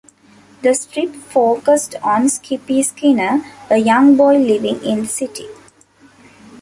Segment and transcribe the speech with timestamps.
[0.63, 5.45] The strip focused on Skippy Skinner, a young boy living in the city.